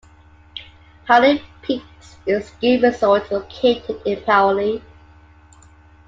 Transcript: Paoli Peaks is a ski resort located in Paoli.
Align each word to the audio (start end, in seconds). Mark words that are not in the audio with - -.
Paoli 1.05 1.43
Peaks 1.61 2.15
is 2.25 2.43
a 2.45 2.47
ski 2.47 2.79
resort 2.81 3.31
located 3.31 4.01
in 4.03 4.19
Paoli. 4.23 4.81